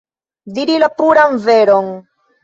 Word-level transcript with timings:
Diri 0.53 0.77
la 0.83 0.87
puran 1.01 1.37
veron. 1.43 1.91